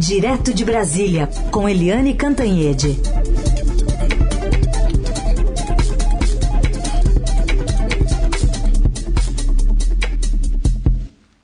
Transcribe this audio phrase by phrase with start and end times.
[0.00, 2.96] Direto de Brasília, com Eliane Cantanhede.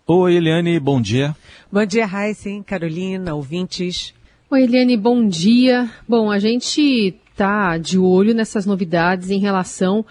[0.07, 1.37] Oi, Eliane, bom dia.
[1.71, 4.15] Bom dia, Heisen, Carolina, ouvintes.
[4.51, 5.91] Oi, Eliane, bom dia.
[6.09, 10.03] Bom, a gente está de olho nessas novidades em relação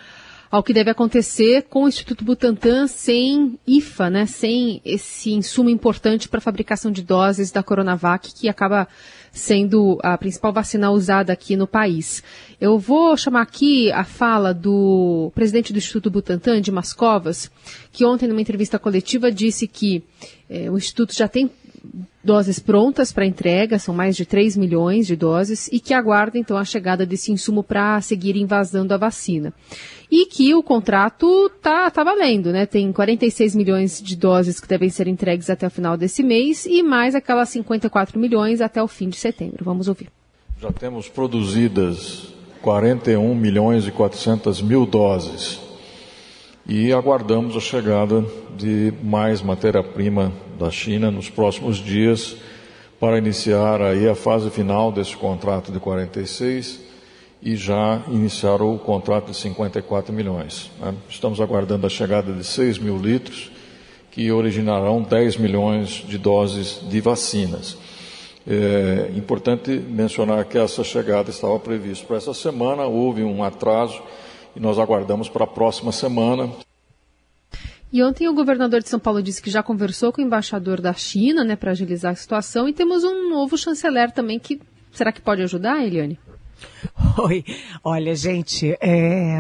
[0.49, 6.29] ao que deve acontecer com o Instituto Butantan sem IFA, né, sem esse insumo importante
[6.29, 8.87] para a fabricação de doses da Coronavac, que acaba
[9.31, 12.23] sendo a principal vacina usada aqui no país.
[12.59, 17.51] Eu vou chamar aqui a fala do presidente do Instituto Butantan, de Mascovas,
[17.91, 20.03] que ontem, numa entrevista coletiva, disse que
[20.49, 21.51] eh, o Instituto já tem
[22.23, 26.57] doses prontas para entrega, são mais de 3 milhões de doses, e que aguarda então
[26.57, 29.53] a chegada desse insumo para seguir invasando a vacina.
[30.11, 32.65] E que o contrato tá, tá valendo, né?
[32.65, 36.83] Tem 46 milhões de doses que devem ser entregues até o final desse mês e
[36.83, 39.65] mais aquelas 54 milhões até o fim de setembro.
[39.65, 40.09] Vamos ouvir.
[40.61, 45.59] Já temos produzidas 41 milhões e 400 mil doses
[46.67, 48.25] e aguardamos a chegada
[48.57, 52.35] de mais matéria-prima da China nos próximos dias
[52.99, 56.79] para iniciar aí a fase final desse contrato de 46
[57.41, 60.71] e já iniciar o contrato de 54 milhões.
[60.79, 60.95] Né?
[61.09, 63.51] Estamos aguardando a chegada de 6 mil litros,
[64.11, 67.77] que originarão 10 milhões de doses de vacinas.
[68.47, 74.01] É importante mencionar que essa chegada estava prevista para essa semana, houve um atraso
[74.55, 76.64] e nós aguardamos para a próxima semana.
[77.95, 80.91] E ontem o governador de São Paulo disse que já conversou com o embaixador da
[80.91, 84.59] China, né, para agilizar a situação, e temos um novo chanceler também que
[84.91, 86.19] será que pode ajudar, Eliane?
[87.17, 87.45] Oi,
[87.81, 89.39] olha, gente, é,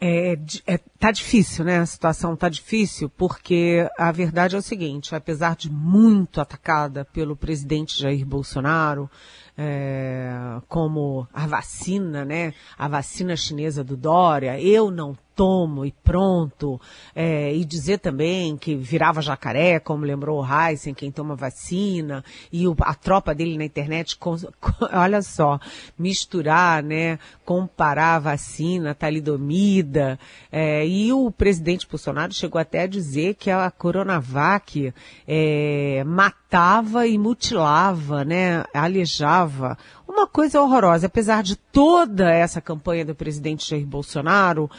[0.00, 1.78] é, é, tá difícil, né?
[1.78, 7.36] A situação tá difícil porque a verdade é o seguinte: apesar de muito atacada pelo
[7.36, 9.08] presidente Jair Bolsonaro,
[9.56, 12.52] é, como a vacina, né?
[12.76, 16.80] A vacina chinesa do Dória, eu não tomo e pronto,
[17.14, 22.66] é, e dizer também que virava jacaré, como lembrou o Heisen, quem toma vacina, e
[22.66, 25.58] o, a tropa dele na internet, com, com, olha só,
[25.98, 30.18] misturar, né, comparar vacina, talidomida,
[30.50, 34.92] é, e o presidente Bolsonaro chegou até a dizer que a Coronavac
[35.26, 39.76] é, matava e mutilava, né, alejava
[40.12, 41.06] uma coisa horrorosa.
[41.06, 44.70] Apesar de toda essa campanha do presidente Jair Bolsonaro,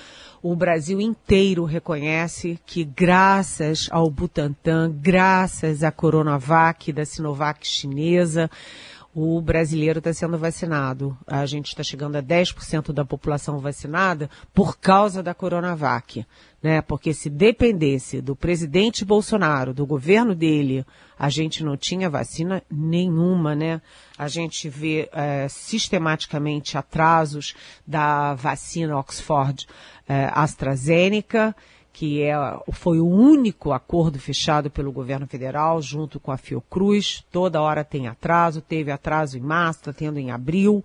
[0.43, 8.51] o Brasil inteiro reconhece que graças ao Butantan, graças à Coronavac da Sinovac chinesa,
[9.13, 11.16] o brasileiro está sendo vacinado.
[11.28, 16.25] A gente está chegando a 10% da população vacinada por causa da Coronavac.
[16.62, 16.81] Né?
[16.81, 20.84] Porque se dependesse do presidente Bolsonaro, do governo dele,
[21.19, 23.81] a gente não tinha vacina nenhuma, né?
[24.18, 27.53] A gente vê é, sistematicamente atrasos
[27.85, 29.68] da vacina Oxford
[30.07, 31.56] é, AstraZeneca
[31.93, 32.33] que é,
[32.71, 37.23] foi o único acordo fechado pelo governo federal junto com a Fiocruz.
[37.31, 40.83] Toda hora tem atraso, teve atraso em março, está tendo em abril.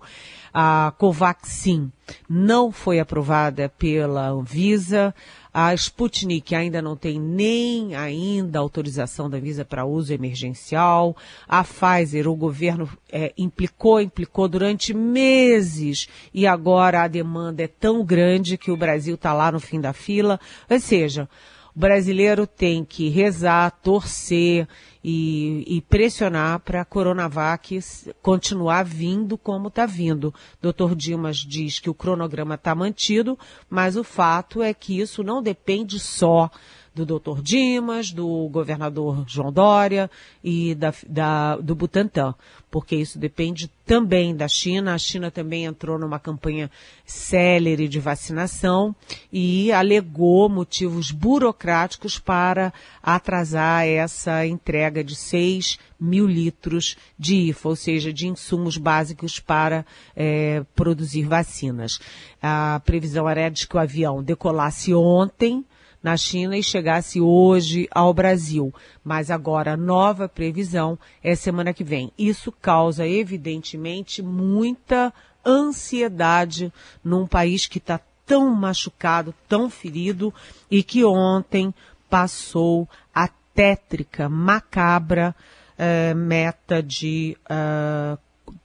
[0.53, 1.91] A Covaxin
[2.29, 5.13] não foi aprovada pela Anvisa.
[5.61, 11.17] A Sputnik ainda não tem nem ainda autorização da Anvisa para uso emergencial.
[11.45, 18.05] A Pfizer, o governo é, implicou, implicou durante meses e agora a demanda é tão
[18.05, 20.39] grande que o Brasil está lá no fim da fila.
[20.69, 21.27] Ou seja,
[21.75, 24.67] o brasileiro tem que rezar, torcer
[25.03, 27.79] e, e pressionar para a Coronavac
[28.21, 30.33] continuar vindo como está vindo.
[30.61, 30.95] Dr.
[30.95, 33.37] Dimas diz que o cronograma está mantido,
[33.69, 36.49] mas o fato é que isso não depende só
[36.93, 40.09] do doutor Dimas, do governador João Dória
[40.43, 42.35] e da, da, do Butantan,
[42.69, 44.93] porque isso depende também da China.
[44.93, 46.69] A China também entrou numa campanha
[47.05, 48.95] célere de vacinação
[49.31, 57.75] e alegou motivos burocráticos para atrasar essa entrega de 6 mil litros de IFA, ou
[57.75, 61.99] seja, de insumos básicos para é, produzir vacinas.
[62.41, 65.65] A previsão era de que o avião decolasse ontem,
[66.01, 68.73] na China e chegasse hoje ao Brasil.
[69.03, 72.11] Mas agora a nova previsão é semana que vem.
[72.17, 75.13] Isso causa, evidentemente, muita
[75.45, 76.71] ansiedade
[77.03, 80.33] num país que está tão machucado, tão ferido
[80.69, 81.73] e que ontem
[82.09, 85.35] passou a tétrica, macabra
[85.81, 88.19] eh, meta de uh,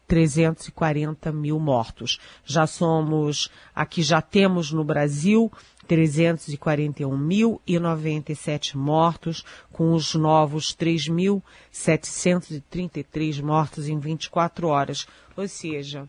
[0.09, 2.19] 340 mil mortos.
[2.45, 5.51] Já somos, aqui já temos no Brasil
[5.85, 15.07] 341.097 mortos, com os novos 3.733 mortos em 24 horas.
[15.37, 16.09] Ou seja,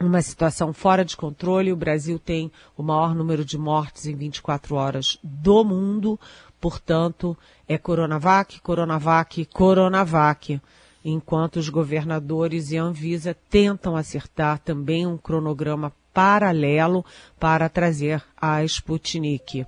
[0.00, 1.72] uma situação fora de controle.
[1.72, 6.18] O Brasil tem o maior número de mortes em 24 horas do mundo.
[6.60, 7.36] Portanto,
[7.68, 10.60] é Coronavac, Coronavac, Coronavac.
[11.04, 17.04] Enquanto os governadores e a Anvisa tentam acertar também um cronograma paralelo
[17.38, 19.66] para trazer a Sputnik.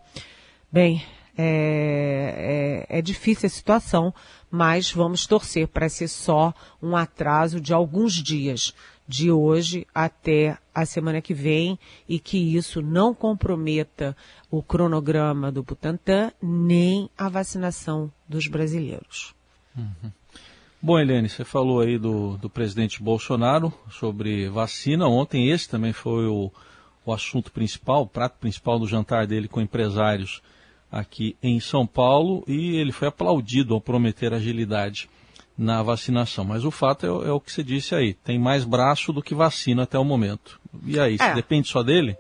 [0.71, 1.03] Bem,
[1.37, 4.15] é, é, é, difícil a situação,
[4.51, 8.75] mas vamos torcer para ser só um atraso de alguns dias,
[9.07, 14.17] de hoje até a semana que vem, e que isso não comprometa
[14.51, 19.35] o cronograma do Butantan nem a vacinação dos brasileiros.
[19.77, 20.11] Uhum.
[20.85, 25.09] Bom, Helene, você falou aí do, do presidente Bolsonaro sobre vacina.
[25.09, 26.53] Ontem esse também foi o,
[27.07, 30.43] o assunto principal, o prato principal do jantar dele com empresários
[30.93, 35.09] aqui em São Paulo e ele foi aplaudido ao prometer agilidade
[35.57, 36.45] na vacinação.
[36.45, 39.35] Mas o fato é, é o que você disse aí, tem mais braço do que
[39.35, 40.61] vacina até o momento.
[40.85, 41.33] E aí, é.
[41.33, 42.15] depende só dele?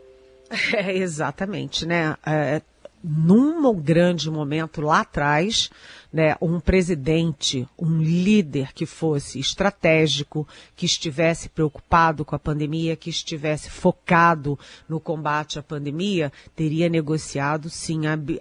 [0.72, 2.16] É, exatamente, né?
[2.25, 2.62] É,
[3.05, 5.70] num grande momento lá atrás,
[6.14, 10.46] né, um presidente, um líder que fosse estratégico,
[10.76, 14.56] que estivesse preocupado com a pandemia, que estivesse focado
[14.88, 18.40] no combate à pandemia, teria negociado, sim, ab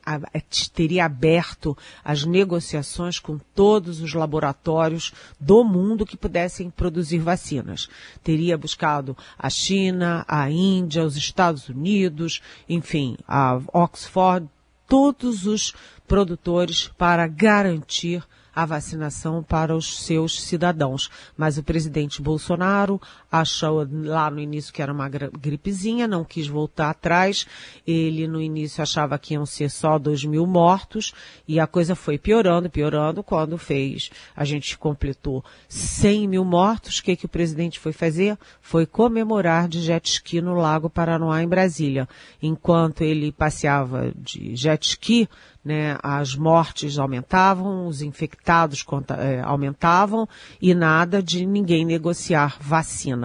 [0.72, 1.76] teria aberto
[2.06, 7.90] as negociações com todos os laboratórios do mundo que pudessem produzir vacinas.
[8.24, 12.40] Teria buscado a China, a Índia, os Estados Unidos,
[12.70, 14.48] enfim, a Oxford,
[14.88, 15.74] todos os
[16.08, 18.24] produtores para garantir
[18.56, 21.10] a vacinação para os seus cidadãos.
[21.36, 23.02] Mas o presidente Bolsonaro
[23.34, 27.48] achou lá no início que era uma gripezinha, não quis voltar atrás.
[27.86, 31.14] Ele no início achava que iam ser só 2 mil mortos
[31.48, 34.12] e a coisa foi piorando, piorando quando fez.
[34.36, 37.00] A gente completou 100 mil mortos.
[37.00, 38.38] O que, que o presidente foi fazer?
[38.62, 42.08] Foi comemorar de jet ski no Lago Paranoá, em Brasília.
[42.40, 45.28] Enquanto ele passeava de jet ski,
[45.64, 48.86] né, as mortes aumentavam, os infectados
[49.18, 50.28] é, aumentavam
[50.62, 53.23] e nada de ninguém negociar vacina.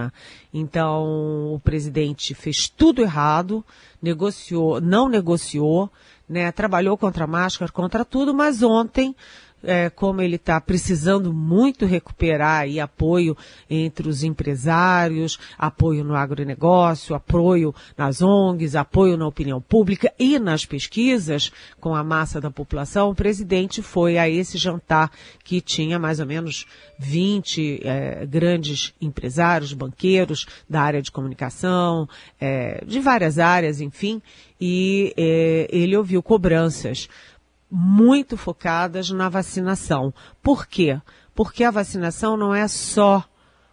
[0.53, 3.65] Então, o presidente fez tudo errado,
[4.01, 5.91] negociou, não negociou,
[6.29, 9.15] né, trabalhou contra a máscara, contra tudo, mas ontem
[9.63, 13.37] é, como ele está precisando muito recuperar aí apoio
[13.69, 20.65] entre os empresários, apoio no agronegócio, apoio nas ONGs, apoio na opinião pública e nas
[20.65, 25.11] pesquisas com a massa da população, o presidente foi a esse jantar
[25.45, 26.67] que tinha mais ou menos
[26.99, 32.09] 20 é, grandes empresários, banqueiros da área de comunicação,
[32.41, 34.21] é, de várias áreas, enfim,
[34.61, 37.09] e é, ele ouviu cobranças
[37.71, 40.13] muito focadas na vacinação.
[40.43, 41.01] Por quê?
[41.35, 43.25] Porque a vacinação não é só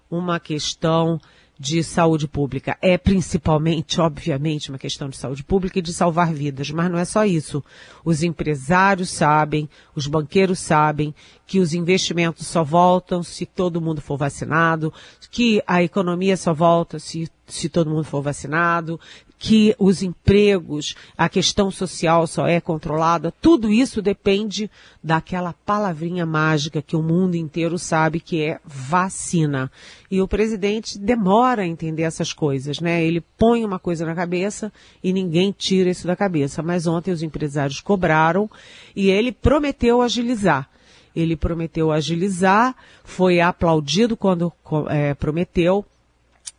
[0.10, 1.20] uma questão
[1.58, 2.78] de saúde pública.
[2.82, 7.06] É principalmente, obviamente, uma questão de saúde pública e de salvar vidas, mas não é
[7.06, 7.64] só isso.
[8.04, 11.16] Os empresários sabem, os banqueiros sabem
[11.48, 14.94] que os investimentos só voltam se todo mundo for vacinado,
[15.32, 19.00] que a economia só volta se, se todo mundo for vacinado,
[19.38, 24.70] que os empregos, a questão social só é controlada, tudo isso depende
[25.04, 29.70] daquela palavrinha mágica que o mundo inteiro sabe que é vacina.
[30.10, 33.04] E o presidente demora a entender essas coisas, né?
[33.04, 34.72] Ele põe uma coisa na cabeça
[35.04, 36.64] e ninguém tira isso da cabeça.
[36.64, 38.50] Mas ontem os empresários cobraram
[38.96, 40.70] e ele prometeu agilizar.
[41.16, 44.52] Ele prometeu agilizar, foi aplaudido quando
[44.90, 45.86] é, prometeu,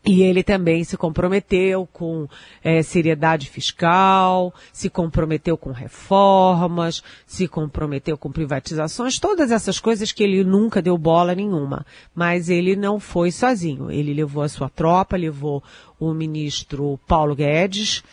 [0.07, 2.29] e ele também se comprometeu com
[2.63, 10.23] é, seriedade fiscal, se comprometeu com reformas, se comprometeu com privatizações, todas essas coisas que
[10.23, 11.85] ele nunca deu bola nenhuma.
[12.15, 13.91] Mas ele não foi sozinho.
[13.91, 15.61] Ele levou a sua tropa, levou
[15.99, 18.05] o ministro Paulo Guedes,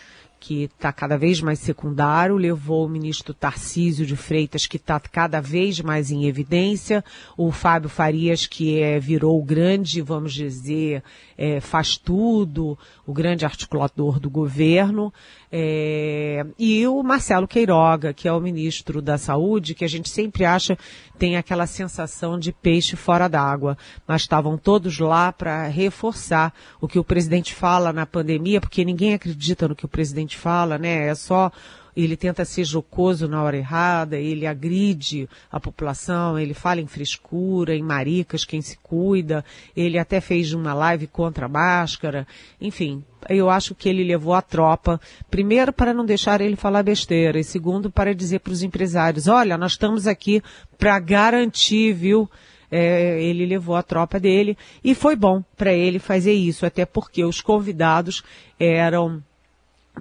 [0.43, 5.39] que está cada vez mais secundário, levou o ministro Tarcísio de Freitas, que está cada
[5.39, 7.01] vez mais em evidência,
[7.37, 11.01] o Fábio Farias, que é, virou o grande, vamos dizer,
[11.37, 15.13] é, faz tudo, o grande articulador do governo,
[15.55, 20.45] é, e o Marcelo Queiroga, que é o ministro da Saúde, que a gente sempre
[20.45, 20.75] acha
[21.19, 26.97] tem aquela sensação de peixe fora d'água, mas estavam todos lá para reforçar o que
[26.97, 31.09] o presidente fala na pandemia, porque ninguém acredita no que o presidente fala, né?
[31.09, 31.51] É só
[31.95, 37.75] ele tenta ser jocoso na hora errada, ele agride a população, ele fala em frescura,
[37.75, 39.43] em maricas, quem se cuida,
[39.75, 42.27] ele até fez uma live contra a máscara,
[42.59, 47.39] enfim, eu acho que ele levou a tropa, primeiro para não deixar ele falar besteira,
[47.39, 50.41] e segundo para dizer para os empresários, olha, nós estamos aqui
[50.77, 52.29] para garantir, viu,
[52.71, 57.23] é, ele levou a tropa dele e foi bom para ele fazer isso, até porque
[57.23, 58.23] os convidados
[58.59, 59.21] eram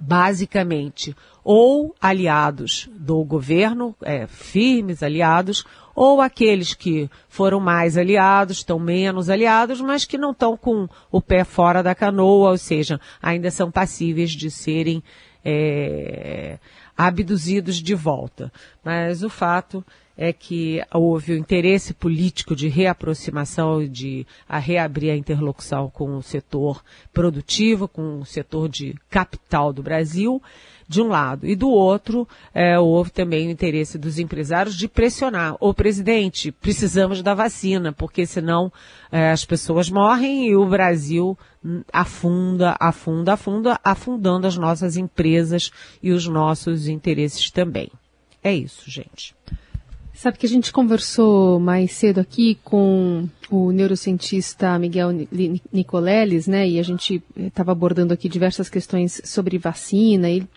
[0.01, 8.79] basicamente ou aliados do governo, é, firmes aliados, ou aqueles que foram mais aliados, estão
[8.79, 13.51] menos aliados, mas que não estão com o pé fora da canoa, ou seja, ainda
[13.51, 15.03] são passíveis de serem
[15.43, 16.57] é,
[16.97, 18.51] abduzidos de volta.
[18.83, 19.85] Mas o fato
[20.17, 26.21] é que houve o interesse político de reaproximação de a reabrir a interlocução com o
[26.21, 30.41] setor produtivo, com o setor de capital do Brasil,
[30.87, 31.47] de um lado.
[31.47, 35.55] E do outro, é, houve também o interesse dos empresários de pressionar.
[35.59, 38.71] O presidente, precisamos da vacina, porque senão
[39.11, 41.37] é, as pessoas morrem e o Brasil
[41.91, 47.89] afunda, afunda, afunda, afundando as nossas empresas e os nossos interesses também.
[48.43, 49.33] É isso, gente.
[50.13, 55.09] Sabe que a gente conversou mais cedo aqui com o neurocientista Miguel
[55.71, 56.69] Nicoleles, né?
[56.69, 60.29] E a gente estava abordando aqui diversas questões sobre vacina.
[60.29, 60.47] Ele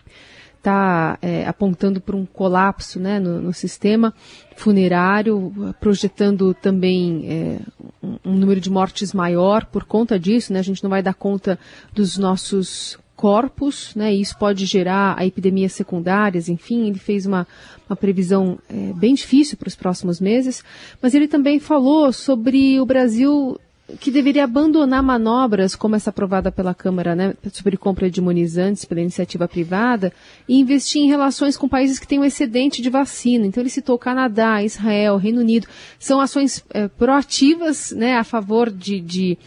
[0.57, 4.13] está é, apontando para um colapso, né, no, no, sistema
[4.55, 7.59] funerário, projetando também é,
[8.01, 10.59] um, um número de mortes maior por conta disso, né?
[10.59, 11.57] A gente não vai dar conta
[11.93, 14.13] dos nossos corpos, né?
[14.13, 17.47] E isso pode gerar a epidemias secundárias, enfim, ele fez uma,
[17.89, 20.63] uma previsão é, bem difícil para os próximos meses,
[21.01, 23.59] mas ele também falou sobre o Brasil
[23.99, 28.99] que deveria abandonar manobras como essa aprovada pela Câmara, né, sobre compra de imunizantes pela
[28.99, 30.11] iniciativa privada
[30.47, 33.45] e investir em relações com países que têm um excedente de vacina.
[33.45, 35.67] Então ele citou Canadá, Israel, Reino Unido.
[35.97, 39.37] São ações é, proativas, né, a favor de, de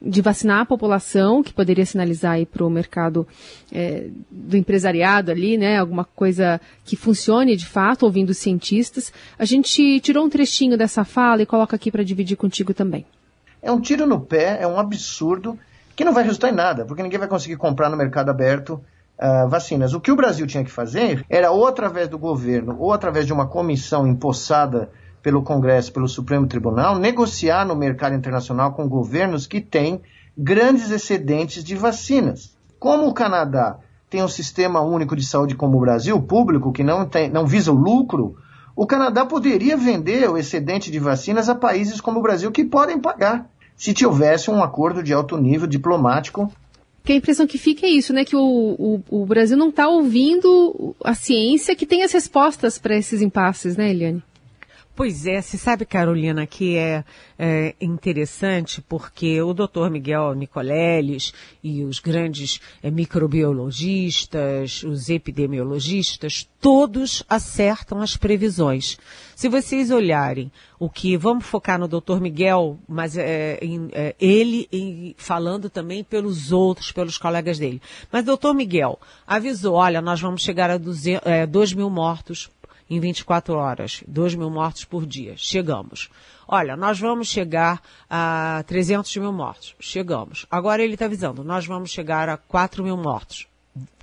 [0.00, 3.26] de vacinar a população, que poderia sinalizar aí para o mercado
[3.72, 9.12] é, do empresariado ali, né, alguma coisa que funcione de fato, ouvindo os cientistas.
[9.38, 13.06] A gente tirou um trechinho dessa fala e coloca aqui para dividir contigo também.
[13.62, 15.58] É um tiro no pé, é um absurdo,
[15.96, 18.80] que não vai resultar em nada, porque ninguém vai conseguir comprar no mercado aberto
[19.18, 19.94] uh, vacinas.
[19.94, 23.32] O que o Brasil tinha que fazer era ou através do governo, ou através de
[23.32, 24.90] uma comissão empossada
[25.26, 30.00] pelo Congresso, pelo Supremo Tribunal, negociar no mercado internacional com governos que têm
[30.38, 32.56] grandes excedentes de vacinas.
[32.78, 37.04] Como o Canadá tem um sistema único de saúde como o Brasil, público, que não,
[37.04, 38.36] tem, não visa o lucro,
[38.76, 43.00] o Canadá poderia vender o excedente de vacinas a países como o Brasil que podem
[43.00, 46.52] pagar, se tivesse um acordo de alto nível diplomático
[47.04, 48.24] que a impressão que fica é isso, né?
[48.24, 52.96] Que o, o, o Brasil não está ouvindo a ciência que tem as respostas para
[52.96, 54.20] esses impasses, né, Eliane?
[54.96, 57.04] Pois é, você sabe, Carolina, que é,
[57.38, 67.22] é, interessante porque o doutor Miguel Nicoleles e os grandes é, microbiologistas, os epidemiologistas, todos
[67.28, 68.96] acertam as previsões.
[69.34, 74.66] Se vocês olharem o que, vamos focar no doutor Miguel, mas é, em, é, ele
[74.72, 77.82] em, falando também pelos outros, pelos colegas dele.
[78.10, 82.50] Mas doutor Miguel avisou, olha, nós vamos chegar a 2 é, mil mortos
[82.88, 85.34] em 24 horas, 2 mil mortos por dia.
[85.36, 86.08] Chegamos.
[86.46, 89.74] Olha, nós vamos chegar a 300 mil mortos.
[89.80, 90.46] Chegamos.
[90.50, 93.48] Agora ele está avisando, nós vamos chegar a 4 mil mortos.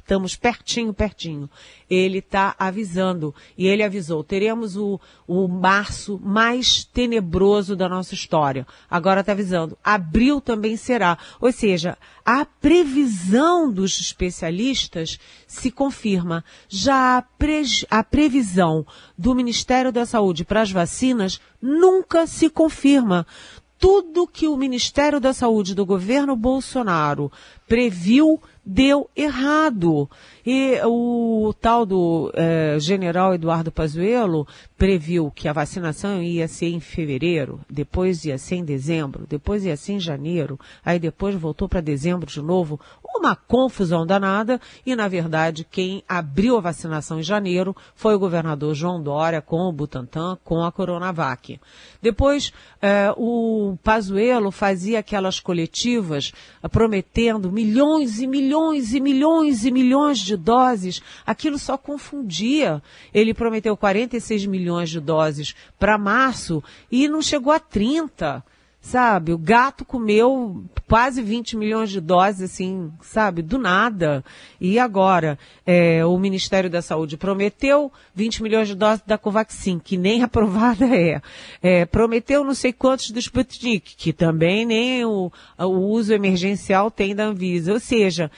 [0.03, 1.49] Estamos pertinho, pertinho.
[1.89, 3.33] Ele está avisando.
[3.57, 8.67] E ele avisou: teremos o, o março mais tenebroso da nossa história.
[8.89, 11.17] Agora está avisando: abril também será.
[11.39, 15.17] Ou seja, a previsão dos especialistas
[15.47, 16.43] se confirma.
[16.67, 18.85] Já a, pre, a previsão
[19.17, 23.25] do Ministério da Saúde para as vacinas nunca se confirma
[23.83, 27.29] tudo que o Ministério da Saúde do governo Bolsonaro
[27.67, 30.09] previu deu errado.
[30.45, 34.45] E o tal do eh, general Eduardo Pazuello
[34.77, 39.77] previu que a vacinação ia ser em fevereiro, depois ia ser em dezembro, depois ia
[39.77, 42.77] ser em janeiro, aí depois voltou para dezembro de novo.
[43.15, 48.75] Uma confusão danada e, na verdade, quem abriu a vacinação em janeiro foi o governador
[48.75, 51.59] João Dória com o Butantan, com a Coronavac.
[52.01, 56.33] Depois, eh, o Pazuello fazia aquelas coletivas
[56.69, 61.01] prometendo milhões e milhões e milhões e milhões de doses.
[61.25, 62.81] Aquilo só confundia.
[63.13, 68.43] Ele prometeu 46 milhões de doses para março e não chegou a 30.
[68.81, 69.31] sabe?
[69.31, 73.41] O gato comeu quase 20 milhões de doses, assim, sabe?
[73.41, 74.23] Do nada.
[74.59, 79.97] E agora, é, o Ministério da Saúde prometeu 20 milhões de doses da Covaxin, que
[79.97, 81.21] nem aprovada é.
[81.61, 87.15] é prometeu não sei quantos do Sputnik, que também nem o, o uso emergencial tem
[87.15, 87.71] da Anvisa.
[87.73, 88.29] Ou seja,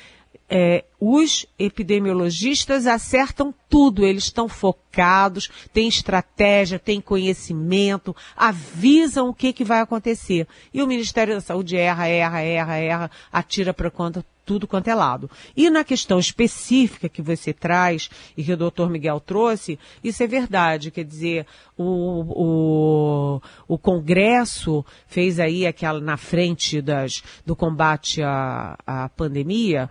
[0.50, 9.54] é, os epidemiologistas acertam tudo, eles estão focados, têm estratégia, têm conhecimento, avisam o que,
[9.54, 10.48] que vai acontecer.
[10.74, 14.96] E o Ministério da Saúde erra, erra, erra, erra, atira para conta tudo quanto é
[14.96, 15.30] lado.
[15.58, 20.28] E na questão específica que você traz e que o doutor Miguel trouxe, isso é
[20.28, 20.92] verdade.
[20.92, 22.22] Quer dizer, o,
[23.38, 29.90] o, o Congresso fez aí aquela na frente das, do combate à, à pandemia,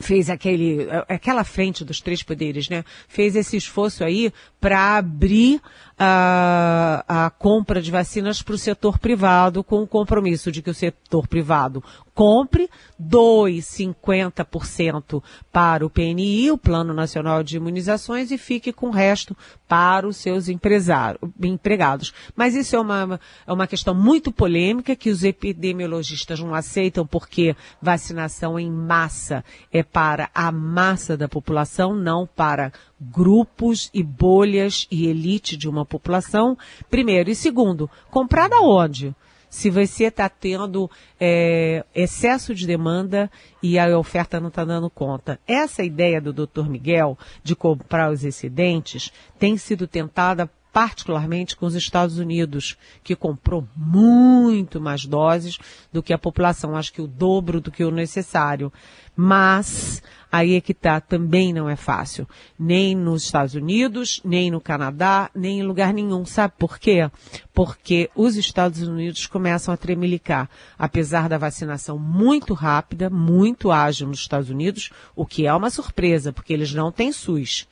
[0.00, 2.84] fez aquele, aquela frente dos três poderes, né?
[3.06, 5.60] Fez esse esforço aí para abrir
[5.98, 10.74] a, a compra de vacinas para o setor privado com o compromisso de que o
[10.74, 18.72] setor privado compre, doe 50% para o PNI, o Plano Nacional de Imunizações, e fique
[18.72, 19.36] com o resto
[19.70, 22.12] para os seus empregados.
[22.34, 27.54] Mas isso é uma, é uma questão muito polêmica que os epidemiologistas não aceitam porque
[27.80, 35.06] vacinação em massa é para a massa da população, não para grupos e bolhas e
[35.06, 36.58] elite de uma população,
[36.90, 37.30] primeiro.
[37.30, 39.14] E segundo, comprar da onde?
[39.50, 40.88] Se você está tendo
[41.18, 43.30] é, excesso de demanda
[43.60, 45.38] e a oferta não está dando conta.
[45.46, 46.68] Essa ideia do Dr.
[46.68, 53.66] Miguel de comprar os excedentes tem sido tentada particularmente com os Estados Unidos, que comprou
[53.76, 55.58] muito mais doses
[55.92, 58.72] do que a população, acho que o dobro do que o necessário.
[59.16, 62.26] Mas aí é que tá, também não é fácil.
[62.58, 66.24] Nem nos Estados Unidos, nem no Canadá, nem em lugar nenhum.
[66.24, 67.10] Sabe por quê?
[67.52, 70.48] Porque os Estados Unidos começam a tremelicar.
[70.78, 76.32] Apesar da vacinação muito rápida, muito ágil nos Estados Unidos, o que é uma surpresa,
[76.32, 77.66] porque eles não têm SUS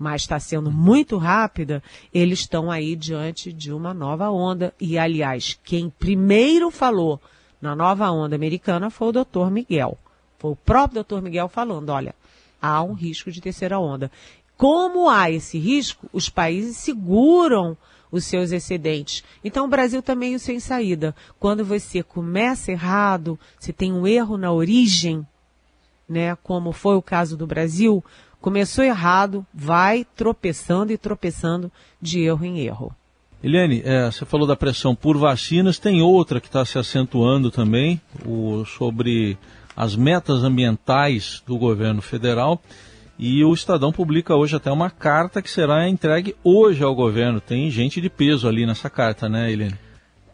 [0.00, 4.72] mas está sendo muito rápida, eles estão aí diante de uma nova onda.
[4.80, 7.20] E, aliás, quem primeiro falou
[7.60, 9.98] na nova onda americana foi o doutor Miguel.
[10.38, 12.14] Foi o próprio doutor Miguel falando, olha,
[12.62, 14.10] há um risco de terceira onda.
[14.56, 17.76] Como há esse risco, os países seguram
[18.10, 19.22] os seus excedentes.
[19.44, 21.14] Então o Brasil também é sem saída.
[21.38, 25.26] Quando você começa errado, se tem um erro na origem,
[26.08, 28.02] né, como foi o caso do Brasil,
[28.40, 32.94] começou errado, vai tropeçando e tropeçando de erro em erro.
[33.42, 38.00] Eliane, é, você falou da pressão por vacinas, tem outra que está se acentuando também,
[38.26, 39.38] o, sobre
[39.74, 42.60] as metas ambientais do governo federal.
[43.18, 47.40] E o Estadão publica hoje até uma carta que será entregue hoje ao governo.
[47.40, 49.78] Tem gente de peso ali nessa carta, né, Eliane?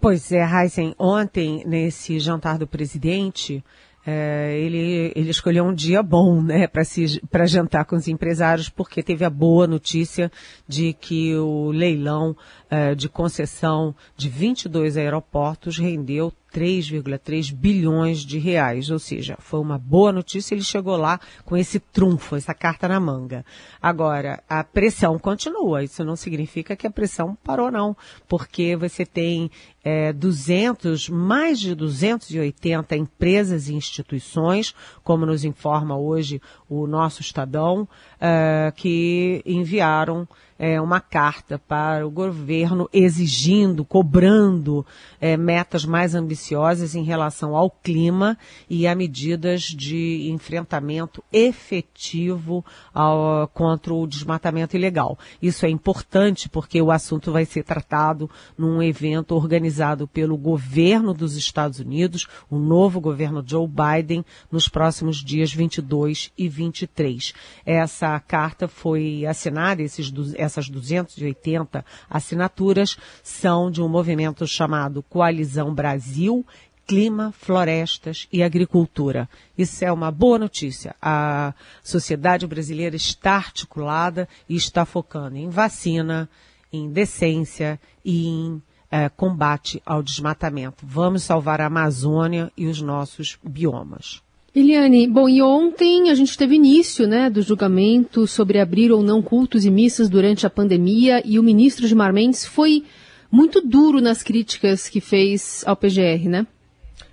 [0.00, 0.94] Pois é, Heisen.
[0.98, 3.64] Ontem, nesse jantar do presidente,
[4.06, 9.24] é, ele, ele escolheu um dia bom, né, para jantar com os empresários, porque teve
[9.24, 10.30] a boa notícia
[10.68, 12.36] de que o leilão
[12.70, 19.76] é, de concessão de 22 aeroportos rendeu 3,3 bilhões de reais, ou seja, foi uma
[19.76, 23.44] boa notícia, ele chegou lá com esse trunfo, essa carta na manga.
[23.80, 27.94] Agora, a pressão continua, isso não significa que a pressão parou não,
[28.26, 29.50] porque você tem
[29.84, 36.40] é, 200, mais de 280 empresas e instituições, como nos informa hoje
[36.70, 37.86] o nosso Estadão,
[38.18, 40.26] é, que enviaram
[40.58, 44.84] é, uma carta para o governo exigindo, cobrando
[45.20, 48.38] é, metas mais ambiciosas em relação ao clima
[48.68, 55.18] e a medidas de enfrentamento efetivo ao, contra o desmatamento ilegal.
[55.40, 61.36] Isso é importante porque o assunto vai ser tratado num evento organizado pelo governo dos
[61.36, 67.34] Estados Unidos, o novo governo Joe Biden, nos próximos dias 22 e 23.
[67.64, 70.12] Essa carta foi assinada, esses,
[70.46, 76.44] essas 280 assinaturas são de um movimento chamado Coalizão Brasil
[76.86, 79.28] clima, florestas e agricultura.
[79.58, 80.94] Isso é uma boa notícia.
[81.02, 86.28] A sociedade brasileira está articulada e está focando em vacina,
[86.72, 90.86] em decência e em é, combate ao desmatamento.
[90.86, 94.22] Vamos salvar a Amazônia e os nossos biomas.
[94.58, 99.20] Eliane, bom, e ontem a gente teve início, né, do julgamento sobre abrir ou não
[99.20, 102.82] cultos e missas durante a pandemia e o ministro Gilmar Mendes foi
[103.30, 106.46] muito duro nas críticas que fez ao PGR, né?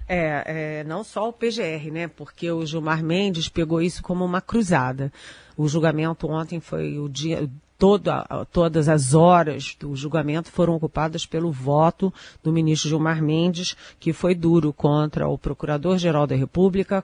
[0.07, 2.07] É, é, não só o PGR, né?
[2.07, 5.11] Porque o Gilmar Mendes pegou isso como uma cruzada.
[5.57, 11.51] O julgamento ontem foi o dia, toda, todas as horas do julgamento foram ocupadas pelo
[11.51, 17.03] voto do ministro Gilmar Mendes, que foi duro contra o Procurador-Geral da República,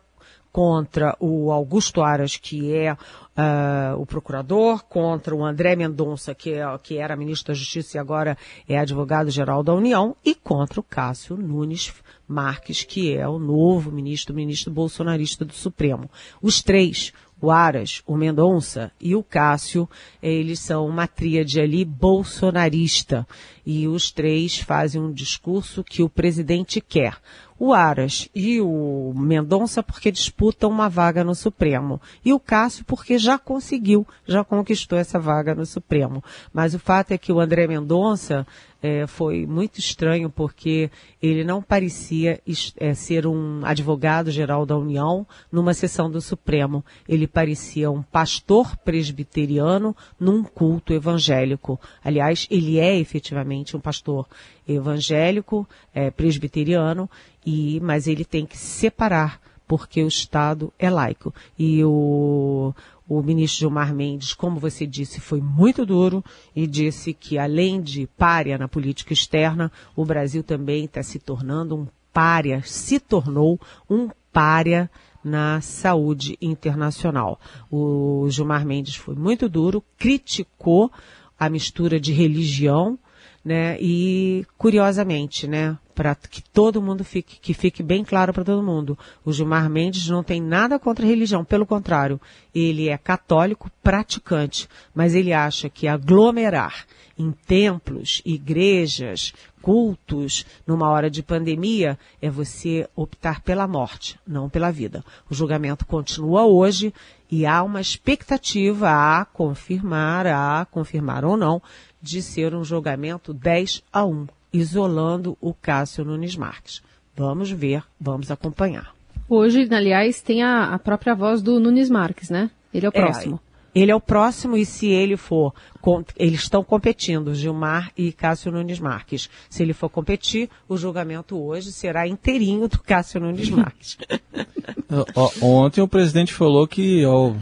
[0.52, 6.66] contra o Augusto Aras, que é uh, o procurador, contra o André Mendonça, que, é,
[6.82, 11.38] que era ministro da Justiça e agora é advogado-geral da União, e contra o Cássio
[11.38, 11.94] Nunes
[12.28, 16.10] Marques, que é o novo ministro, ministro bolsonarista do Supremo.
[16.42, 19.90] Os três, o Aras, o Mendonça e o Cássio,
[20.22, 23.26] eles são uma tríade ali bolsonarista.
[23.66, 27.18] E os três fazem um discurso que o presidente quer
[27.60, 32.02] o Aras e o Mendonça porque disputam uma vaga no Supremo.
[32.24, 36.24] E o Cássio porque já conseguiu, já conquistou essa vaga no Supremo.
[36.54, 38.48] Mas o fato é que o André Mendonça
[38.82, 40.90] é, foi muito estranho porque
[41.22, 42.40] ele não parecia
[42.78, 46.84] é, ser um advogado-geral da União numa sessão do Supremo.
[47.08, 51.80] Ele parecia um pastor presbiteriano num culto evangélico.
[52.04, 54.28] Aliás, ele é efetivamente um pastor
[54.68, 57.10] evangélico, é, presbiteriano,
[57.46, 61.34] e, mas ele tem que separar, porque o Estado é laico.
[61.58, 62.74] E o,
[63.10, 66.24] o ministro Gilmar Mendes, como você disse, foi muito duro
[66.56, 71.76] e disse que, além de párea na política externa, o Brasil também está se tornando
[71.76, 74.92] um párea, se tornou um párea
[75.24, 77.40] na saúde internacional.
[77.72, 80.92] O Gilmar Mendes foi muito duro, criticou
[81.38, 83.00] a mistura de religião
[83.44, 83.78] né?
[83.80, 88.98] E curiosamente, né, para que todo mundo fique que fique bem claro para todo mundo,
[89.26, 92.20] o Gilmar Mendes não tem nada contra a religião, pelo contrário,
[92.56, 96.86] ele é católico praticante, mas ele acha que aglomerar
[97.18, 104.72] em templos, igrejas, cultos, numa hora de pandemia, é você optar pela morte, não pela
[104.72, 105.04] vida.
[105.30, 106.94] O julgamento continua hoje
[107.30, 111.62] e há uma expectativa a confirmar, a confirmar ou não,
[112.02, 116.82] de ser um julgamento 10 a 1, isolando o Cássio Nunes Marques.
[117.16, 118.94] Vamos ver, vamos acompanhar.
[119.28, 122.50] Hoje, aliás, tem a, a própria voz do Nunes Marques, né?
[122.74, 123.40] Ele é o próximo.
[123.46, 123.50] É,
[123.82, 128.52] ele é o próximo e se ele for, com, eles estão competindo, Gilmar e Cássio
[128.52, 129.30] Nunes Marques.
[129.50, 133.98] Se ele for competir, o julgamento hoje será inteirinho do Cássio Nunes Marques.
[135.42, 137.34] Ontem o presidente falou que ó,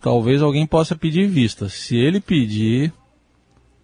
[0.00, 1.68] talvez alguém possa pedir vista.
[1.68, 2.92] Se ele pedir,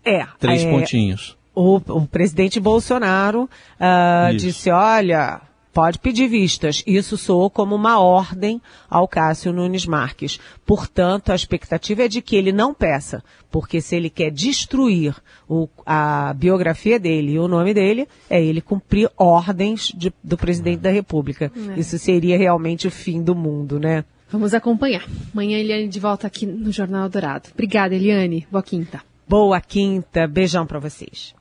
[0.09, 0.27] é.
[0.39, 1.37] Três é, pontinhos.
[1.55, 5.41] O, o presidente Bolsonaro uh, disse, olha,
[5.73, 6.83] pode pedir vistas.
[6.87, 10.41] Isso soou como uma ordem ao Cássio Nunes Marques.
[10.67, 15.15] Portanto, a expectativa é de que ele não peça, porque se ele quer destruir
[15.49, 20.81] o, a biografia dele e o nome dele, é ele cumprir ordens de, do presidente
[20.81, 21.53] da República.
[21.77, 21.79] É.
[21.79, 24.05] Isso seria realmente o fim do mundo, né?
[24.31, 25.07] Vamos acompanhar.
[25.33, 27.49] Amanhã, Eliane de volta aqui no Jornal Dourado.
[27.55, 28.47] Obrigada, Eliane.
[28.51, 29.01] Boa quinta.
[29.29, 31.35] Boa quinta, beijão para vocês.